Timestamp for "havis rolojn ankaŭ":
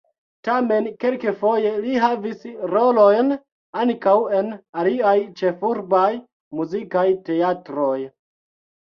2.03-4.13